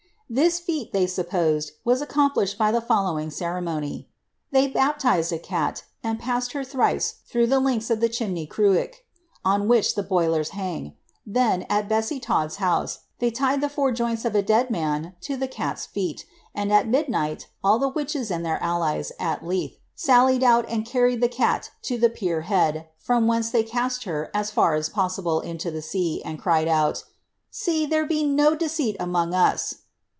[0.41, 4.07] "'This feat, they supposed, was accomplished by the following cere mony:—
[4.53, 9.03] ^^ They baptized a cat, and passed her thrice through the links of the chimney cruik,
[9.43, 10.95] (on which the boilers hang,)
[11.27, 15.35] then, at Bessie Todd's house, they tied the four joints of a dead man to
[15.35, 16.25] the cat's feet,
[16.55, 21.19] and at midnight all the witches and their allies, at Leith, sallied out and carried
[21.19, 25.17] the cat to the pier head; from thence they cast her as far as pos
[25.19, 27.03] sible into the sea, and cried out, ^
[27.49, 29.75] See, there be no deceit among us.'